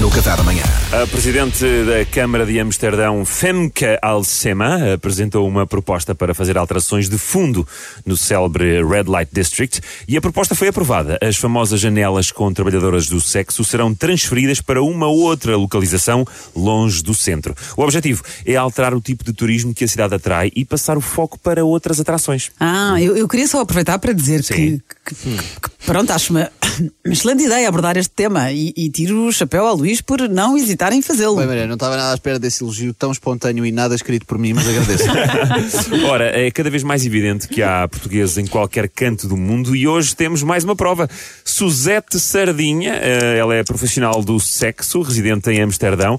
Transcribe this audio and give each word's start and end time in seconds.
no 0.00 0.10
Café 0.10 0.36
da 0.36 0.42
manhã. 0.42 0.62
A 0.92 1.06
presidente 1.06 1.64
da 1.84 2.04
Câmara 2.04 2.44
de 2.44 2.58
Amsterdão, 2.58 3.24
Femke 3.24 3.84
Alsema, 4.02 4.92
apresentou 4.94 5.46
uma 5.46 5.66
proposta 5.66 6.14
para 6.14 6.34
fazer 6.34 6.58
alterações 6.58 7.08
de 7.08 7.16
fundo 7.16 7.66
no 8.04 8.16
célebre 8.16 8.84
Red 8.84 9.04
Light 9.04 9.30
District 9.32 9.80
e 10.08 10.16
a 10.16 10.20
proposta 10.20 10.54
foi 10.54 10.68
aprovada. 10.68 11.18
As 11.22 11.36
famosas 11.36 11.80
janelas 11.80 12.30
com 12.32 12.52
trabalhadoras 12.52 13.06
do 13.06 13.20
sexo 13.20 13.64
serão 13.64 13.94
transferidas 13.94 14.60
para 14.60 14.82
uma 14.82 15.06
outra 15.06 15.56
localização 15.56 16.26
longe 16.54 17.02
do 17.02 17.14
centro. 17.14 17.54
O 17.76 17.82
objetivo 17.82 18.22
é 18.44 18.56
alterar 18.56 18.94
o 18.94 19.00
tipo 19.00 19.24
de 19.24 19.32
turismo 19.32 19.72
que 19.74 19.84
a 19.84 19.88
cidade 19.88 20.14
atrai 20.14 20.50
e 20.56 20.64
passar 20.64 20.96
o 20.96 21.00
foco 21.00 21.38
para 21.38 21.64
outras 21.64 22.00
atrações. 22.00 22.50
Ah, 22.58 23.00
eu, 23.00 23.16
eu 23.16 23.28
queria 23.28 23.46
só 23.46 23.60
aproveitar 23.60 23.98
para 23.98 24.12
dizer 24.12 24.42
que, 24.42 24.54
que- 24.54 25.14
que- 25.14 25.36
que, 25.36 25.70
pronto, 25.86 26.10
acho 26.12 26.32
uma 26.32 26.50
excelente 27.04 27.44
ideia 27.44 27.68
abordar 27.68 27.96
este 27.96 28.12
tema 28.14 28.50
e, 28.52 28.72
e 28.76 28.90
tiro 28.90 29.26
o 29.26 29.32
chapéu 29.32 29.66
ao 29.66 29.76
Luís 29.76 30.00
por 30.00 30.28
não 30.28 30.56
hesitar 30.56 30.92
em 30.92 31.02
fazê-lo. 31.02 31.36
Bem, 31.36 31.46
Maria, 31.46 31.66
não 31.66 31.74
estava 31.74 31.96
nada 31.96 32.12
à 32.12 32.14
espera 32.14 32.38
desse 32.38 32.62
elogio 32.62 32.92
tão 32.94 33.12
espontâneo 33.12 33.64
e 33.64 33.72
nada 33.72 33.94
escrito 33.94 34.26
por 34.26 34.38
mim, 34.38 34.52
mas 34.52 34.68
agradeço. 34.68 35.04
Ora, 36.06 36.38
é 36.38 36.50
cada 36.50 36.70
vez 36.70 36.82
mais 36.82 37.04
evidente 37.04 37.48
que 37.48 37.62
há 37.62 37.86
portugueses 37.88 38.38
em 38.38 38.46
qualquer 38.46 38.88
canto 38.88 39.28
do 39.28 39.36
mundo 39.36 39.74
e 39.74 39.86
hoje 39.86 40.14
temos 40.14 40.42
mais 40.42 40.64
uma 40.64 40.76
prova. 40.76 41.08
Suzete 41.44 42.18
Sardinha, 42.18 42.94
eh, 42.94 43.38
ela 43.38 43.54
é 43.54 43.62
profissional 43.62 44.22
do 44.22 44.38
sexo, 44.40 45.02
residente 45.02 45.50
em 45.50 45.62
Amsterdão, 45.62 46.18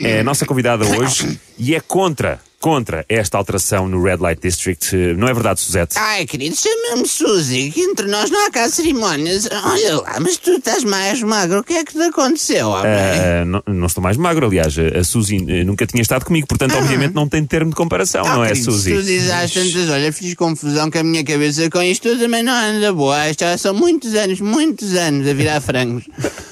é, 0.00 0.16
é 0.16 0.20
a 0.20 0.24
nossa 0.24 0.46
convidada 0.46 0.84
hoje 0.86 1.38
e 1.58 1.74
é 1.74 1.80
contra, 1.80 2.40
contra 2.60 3.04
esta 3.08 3.38
alteração 3.38 3.88
no 3.88 4.02
Red 4.02 4.18
Light 4.18 4.40
District. 4.42 4.94
Eh, 4.94 5.14
Não 5.14 5.26
é 5.26 5.32
verdade, 5.34 5.60
Suzete? 5.60 5.96
Ai, 5.98 6.26
querido, 6.26 6.54
chama-me 6.54 7.08
Suzy, 7.08 7.70
que 7.70 7.80
entre 7.80 8.06
nós 8.06 8.30
não 8.30 8.46
há 8.46 8.50
cá 8.50 8.68
cerimónias. 8.68 9.48
Olha 9.64 9.96
lá, 10.00 10.20
mas 10.20 10.36
tu 10.36 10.50
estás 10.52 10.84
mais 10.84 11.22
magro, 11.22 11.60
o 11.60 11.64
que 11.64 11.72
é 11.72 11.84
que 11.84 11.92
te 11.94 12.02
aconteceu, 12.02 12.68
homem? 12.68 12.92
Eh, 12.92 13.44
não, 13.46 13.62
não 13.66 13.86
estou 13.86 14.02
mais 14.02 14.16
magro, 14.18 14.46
aliás, 14.46 14.76
a 14.78 15.00
a 15.00 15.04
Suzy 15.04 15.36
eh, 15.48 15.64
nunca 15.64 15.86
tinha 15.86 16.02
estado 16.02 16.24
comigo, 16.26 16.46
portanto, 16.46 16.74
obviamente, 16.76 17.14
não 17.14 17.26
tem 17.26 17.44
termo 17.46 17.70
de 17.70 17.76
comparação, 17.76 18.22
Ah, 18.26 18.34
não 18.36 18.44
é, 18.44 18.48
querido, 18.48 18.70
Suzy? 18.70 18.92
Tu 18.94 19.02
dizes 19.02 19.30
às 19.30 19.50
tantas, 19.50 19.88
olha, 19.88 20.12
fiz 20.12 20.34
confusão 20.34 20.90
com 20.90 20.98
a 20.98 21.02
minha 21.02 21.24
cabeça 21.24 21.70
com 21.70 21.80
isto 21.82 22.10
tudo, 22.10 22.20
também 22.20 22.42
não 22.42 22.52
anda 22.52 22.92
boa. 22.92 23.16
Já 23.38 23.56
são 23.56 23.72
muitos 23.72 24.14
anos, 24.14 24.40
muitos 24.40 24.94
anos 24.94 25.26
a 25.26 25.32
virar 25.32 25.60
frangos. 25.62 26.04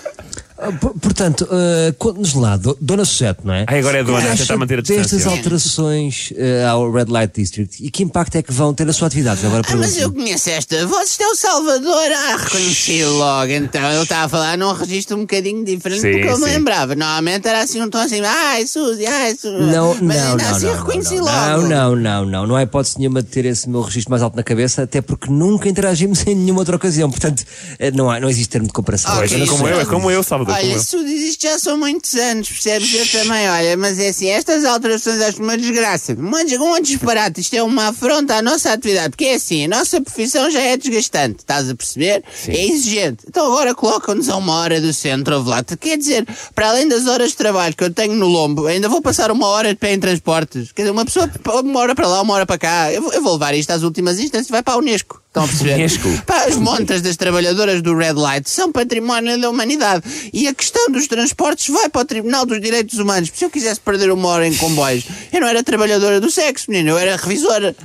Ah, 0.61 0.73
por- 0.73 0.95
Portanto, 0.99 1.43
uh, 1.51 1.93
conte-nos 1.99 2.35
lá, 2.35 2.57
do- 2.57 2.77
Dona 2.81 3.05
Suzete, 3.05 3.41
não 3.45 3.55
é? 3.55 3.65
Ah, 3.69 3.75
agora 3.77 3.99
é 3.99 4.05
dona, 4.05 4.19
Acha 4.19 4.39
tentar 4.43 4.57
manter 4.57 4.79
a 4.81 4.83
destas 4.83 5.07
distância. 5.11 5.31
alterações 5.31 6.31
uh, 6.33 6.69
ao 6.71 6.91
Red 6.91 7.07
Light 7.09 7.33
District 7.35 7.85
e 7.85 7.91
que 7.91 8.03
impacto 8.03 8.37
é 8.37 8.43
que 8.43 8.53
vão 8.53 8.75
ter 8.75 8.85
na 8.85 8.93
sua 8.93 9.07
atividade? 9.09 9.45
Agora 9.47 9.63
Ah, 9.69 9.77
mas 9.77 9.97
eu 9.97 10.13
conheço 10.13 10.51
esta 10.51 10.87
voz, 10.87 11.11
isto 11.11 11.23
é 11.23 11.27
o 11.29 11.35
Salvador. 11.37 12.13
Ah, 12.13 12.37
reconheci 12.37 13.05
logo. 13.05 13.51
Então 13.53 13.91
ele 13.93 14.03
estava 14.03 14.25
a 14.25 14.29
falar 14.29 14.59
num 14.59 14.73
registro 14.73 15.17
um 15.17 15.21
bocadinho 15.21 15.65
diferente 15.65 16.01
Sim, 16.01 16.13
do 16.13 16.19
que 16.21 16.27
eu 16.27 16.39
me 16.39 16.45
lembrava. 16.47 16.95
Normalmente 16.95 17.47
era 17.47 17.63
assim 17.63 17.81
um 17.81 17.89
tom 17.89 17.99
assim, 17.99 18.21
ai, 18.25 18.67
Suzy, 18.67 19.07
ai, 19.07 19.37
Suzy. 19.37 19.63
Não, 19.65 19.95
mas 20.03 20.17
não, 20.17 20.31
ainda 20.33 20.43
não, 20.45 20.51
assim 20.57 20.67
não, 20.67 20.73
eu 20.73 20.79
reconheci 20.79 21.17
não, 21.17 21.25
logo. 21.25 21.37
não, 21.39 21.69
não, 21.69 21.97
não, 21.97 22.25
não, 22.27 22.47
não 22.49 22.57
há 22.57 22.63
hipótese 22.65 22.99
nenhuma 22.99 23.23
de 23.23 23.29
ter 23.29 23.45
esse 23.45 23.69
meu 23.69 23.81
registro 23.83 24.11
mais 24.11 24.23
alto 24.23 24.37
na 24.37 24.43
cabeça, 24.43 24.83
até 24.83 25.01
porque 25.01 25.31
nunca 25.31 25.69
interagimos 25.69 26.25
em 26.27 26.35
nenhuma 26.35 26.61
outra 26.61 26.77
ocasião, 26.77 27.11
portanto, 27.11 27.45
eh, 27.79 27.91
não, 27.93 28.11
há, 28.11 28.19
não 28.19 28.29
existe 28.29 28.49
termo 28.51 28.67
de 28.67 28.73
comparação. 28.73 29.13
Ok, 29.19 29.29
Pois, 29.29 29.43
é 29.43 29.47
como 29.47 29.69
eu, 29.69 29.81
é 29.81 29.85
como 29.85 30.11
eu, 30.11 30.23
Salvador, 30.23 30.48
Olha, 30.53 30.79
se 30.79 31.05
dizes 31.05 31.31
isto 31.31 31.43
já 31.43 31.59
são 31.59 31.77
muitos 31.79 32.15
anos, 32.15 32.49
percebes? 32.49 32.95
Eu 32.95 33.21
também, 33.21 33.49
olha, 33.49 33.77
mas 33.77 33.99
é 33.99 34.09
assim, 34.09 34.29
estas 34.29 34.65
alterações 34.65 35.21
acho 35.21 35.43
uma 35.43 35.57
desgraça, 35.57 36.15
uma, 36.15 36.41
um 36.41 36.81
disparate, 36.81 37.41
isto 37.41 37.55
é 37.55 37.63
uma 37.63 37.89
afronta 37.89 38.37
à 38.37 38.43
nossa 38.43 38.73
atividade, 38.73 39.11
porque 39.11 39.27
é 39.27 39.35
assim, 39.35 39.65
a 39.65 39.69
nossa 39.69 40.01
profissão 40.01 40.51
já 40.51 40.61
é 40.61 40.77
desgastante, 40.77 41.41
estás 41.41 41.69
a 41.69 41.75
perceber? 41.75 42.23
É 42.47 42.67
exigente. 42.67 43.25
Então 43.29 43.47
agora 43.47 43.75
colocam-nos 43.75 44.29
a 44.29 44.37
uma 44.37 44.55
hora 44.55 44.81
do 44.81 44.93
centro, 44.93 45.43
lá. 45.43 45.63
Quer 45.63 45.97
dizer, 45.97 46.27
para 46.55 46.71
além 46.71 46.89
das 46.89 47.07
horas 47.07 47.31
de 47.31 47.37
trabalho 47.37 47.75
que 47.75 47.85
eu 47.85 47.93
tenho 47.93 48.15
no 48.15 48.27
lombo, 48.27 48.67
ainda 48.67 48.89
vou 48.89 49.03
passar 49.03 49.31
uma 49.31 49.47
hora 49.47 49.71
de 49.71 49.77
pé 49.77 49.93
em 49.93 50.01
transportes. 50.01 50.73
Quer 50.73 50.83
dizer, 50.83 50.93
uma 50.93 51.05
pessoa 51.05 51.31
uma 51.63 51.81
hora 51.81 51.95
para 51.95 52.07
lá, 52.07 52.21
uma 52.21 52.35
hora 52.35 52.47
para 52.47 52.59
cá. 52.59 52.93
Eu 52.93 53.03
vou, 53.03 53.13
eu 53.13 53.23
vou 53.23 53.33
levar 53.35 53.55
isto 53.55 53.71
às 53.71 53.83
últimas 53.83 54.19
instâncias, 54.19 54.49
vai 54.49 54.63
para 54.63 54.75
a 54.75 54.79
Unesco. 54.79 55.23
Estão 55.29 55.45
a 55.45 55.47
perceber? 55.47 55.77
Pá, 56.25 56.45
as 56.45 56.57
montas 56.57 57.03
das 57.03 57.17
trabalhadoras 57.17 57.83
do 57.83 57.95
Red 57.95 58.15
Light 58.15 58.49
são 58.49 58.73
património 58.73 59.39
da 59.39 59.51
humanidade. 59.51 60.03
E 60.33 60.49
a 60.49 60.55
questão 60.55 60.91
dos 60.91 61.07
transportes 61.07 61.69
vai 61.73 61.89
para 61.91 62.01
o 62.01 62.05
Tribunal 62.05 62.47
dos 62.47 62.59
Direitos 62.61 62.99
Humanos. 62.99 63.31
Se 63.35 63.45
eu 63.45 63.51
quisesse 63.51 63.79
perder 63.79 64.11
uma 64.11 64.27
hora 64.29 64.47
em 64.49 64.55
comboios, 64.57 65.05
eu 65.33 65.41
não 65.41 65.49
era 65.49 65.63
trabalhadora 65.63 66.21
do 66.21 66.31
sexo, 66.31 66.71
menino, 66.71 66.91
eu 66.91 66.99
era 66.99 67.17
revisora. 67.17 67.75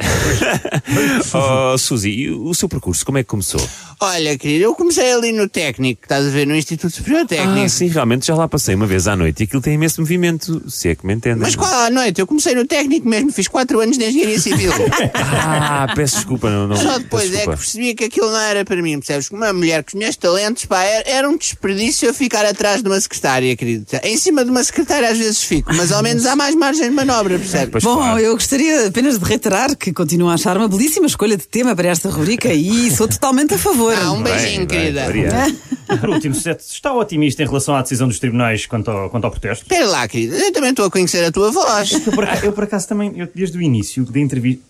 Oh, 1.33 1.77
Suzy, 1.77 2.09
e 2.09 2.31
o 2.31 2.53
seu 2.53 2.69
percurso, 2.69 3.05
como 3.05 3.17
é 3.17 3.23
que 3.23 3.29
começou? 3.29 3.61
Olha, 3.99 4.37
querido, 4.37 4.65
eu 4.65 4.75
comecei 4.75 5.11
ali 5.11 5.31
no 5.31 5.47
técnico, 5.47 6.01
estás 6.03 6.27
a 6.27 6.29
ver, 6.29 6.45
no 6.45 6.55
Instituto 6.55 6.93
Superior 6.93 7.25
Técnico. 7.25 7.65
Ah, 7.65 7.69
sim, 7.69 7.87
realmente 7.87 8.27
já 8.27 8.35
lá 8.35 8.47
passei 8.47 8.75
uma 8.75 8.85
vez 8.85 9.07
à 9.07 9.15
noite 9.15 9.41
e 9.41 9.43
aquilo 9.43 9.61
tem 9.61 9.75
imenso 9.75 10.01
movimento, 10.01 10.61
se 10.69 10.89
é 10.89 10.95
que 10.95 11.05
me 11.05 11.13
entendem. 11.13 11.41
Mas 11.41 11.55
qual 11.55 11.73
à 11.73 11.89
noite? 11.89 12.19
Eu 12.19 12.27
comecei 12.27 12.53
no 12.53 12.65
técnico 12.65 13.07
mesmo, 13.07 13.31
fiz 13.31 13.47
4 13.47 13.79
anos 13.79 13.97
de 13.97 14.05
engenharia 14.05 14.39
civil. 14.39 14.71
Ah, 15.15 15.87
peço 15.95 16.15
desculpa, 16.17 16.49
não. 16.49 16.67
não 16.67 16.75
Só 16.75 16.97
depois 16.97 17.33
é 17.33 17.41
que 17.41 17.47
percebi 17.47 17.93
que 17.93 18.03
aquilo 18.05 18.31
não 18.31 18.39
era 18.39 18.63
para 18.63 18.81
mim, 18.81 18.99
percebes? 18.99 19.29
Uma 19.29 19.51
mulher 19.51 19.83
com 19.83 19.89
os 19.89 19.93
meus 19.93 20.15
talentos, 20.15 20.65
pá, 20.65 20.83
era, 20.83 21.09
era 21.09 21.29
um 21.29 21.37
desperdício 21.37 22.07
eu 22.07 22.13
ficar 22.13 22.45
atrás 22.45 22.81
de 22.81 22.89
uma 22.89 22.99
secretária, 22.99 23.55
querido. 23.55 23.85
Em 24.03 24.17
cima 24.17 24.43
de 24.43 24.51
uma 24.51 24.63
secretária 24.63 25.09
às 25.09 25.17
vezes 25.17 25.41
fico, 25.41 25.73
mas 25.73 25.91
ao 25.91 26.01
menos 26.03 26.25
há 26.25 26.35
mais 26.35 26.55
margem 26.55 26.89
de 26.89 26.95
manobra, 26.95 27.32
percebes? 27.39 27.69
Pois 27.71 27.83
Bom, 27.83 27.97
claro. 27.97 28.19
eu 28.19 28.33
gostaria 28.33 28.87
apenas 28.87 29.17
de 29.19 29.25
reiterar 29.25 29.75
que 29.75 29.91
continuo 29.93 30.29
a 30.29 30.33
achar 30.33 30.57
uma 30.57 30.67
belíssima 30.67 31.05
escolha 31.05 31.35
de 31.37 31.47
tema 31.47 31.75
para 31.75 31.87
esta 31.89 32.09
rubrica 32.09 32.53
e 32.53 32.89
sou 32.91 33.07
totalmente 33.07 33.53
a 33.53 33.57
favor. 33.57 33.95
Ah, 33.97 34.11
um 34.11 34.21
Bem, 34.21 34.33
beijinho, 34.33 34.65
bem, 34.67 34.79
querida. 34.79 35.03
obrigado. 35.05 35.55
Por 35.99 36.09
último, 36.09 36.33
Sete, 36.35 36.61
está 36.61 36.93
otimista 36.93 37.43
em 37.43 37.45
relação 37.45 37.75
à 37.75 37.81
decisão 37.81 38.07
dos 38.07 38.19
tribunais 38.19 38.65
quanto 38.65 38.89
ao, 38.89 39.09
quanto 39.09 39.25
ao 39.25 39.31
protesto? 39.31 39.63
Espera 39.63 39.85
lá, 39.85 40.07
querida, 40.07 40.35
eu 40.37 40.51
também 40.51 40.69
estou 40.71 40.85
a 40.85 40.91
conhecer 40.91 41.23
a 41.25 41.31
tua 41.31 41.51
voz. 41.51 41.91
Eu 41.91 41.99
por, 42.13 42.23
acaso, 42.23 42.45
eu, 42.45 42.53
por 42.53 42.63
acaso, 42.63 42.87
também, 42.87 43.13
eu, 43.15 43.27
desde 43.33 43.57
o 43.57 43.61
início 43.61 44.03
da 44.05 44.19
entrevista. 44.19 44.63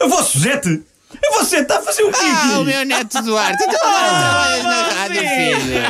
A 0.00 0.06
vossa 0.06 0.30
Suzete! 0.30 0.82
A 1.14 1.38
você 1.38 1.58
está 1.58 1.78
a 1.78 1.82
fazer 1.82 2.02
o 2.02 2.10
quê? 2.10 2.18
Ah, 2.22 2.58
o 2.58 2.64
meu 2.64 2.84
neto 2.84 3.22
Duarte, 3.22 3.62
então 3.62 3.78
agora 3.86 4.08
trabalhas 4.08 4.64
na 4.64 4.82
rádio, 4.88 5.20
filho. 5.20 5.84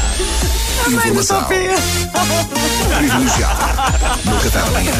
Informação 0.86 1.44
privilegiada 1.44 3.64
no 4.24 4.40
Café 4.40 4.58
da 4.60 4.70
manhã. 4.70 4.92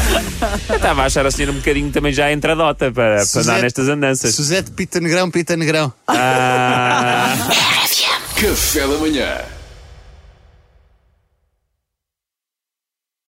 Eu 0.69 0.75
estava 0.75 1.03
a 1.03 1.05
achar 1.05 1.25
a 1.25 1.31
senhora 1.31 1.51
um 1.51 1.55
bocadinho 1.59 1.91
também 1.91 2.11
já 2.11 2.31
entradota 2.31 2.91
para, 2.91 2.93
para 2.93 3.15
dar 3.17 3.25
Suzete- 3.25 3.61
nestas 3.61 3.87
andanças. 3.89 4.35
Suzete 4.35 4.71
Pita 4.71 4.99
Negrão, 4.99 5.29
Pita 5.29 5.55
Negrão. 5.55 5.93
Ah. 6.07 7.35
Café 8.35 8.81
da 8.87 8.97
manhã. 8.97 9.37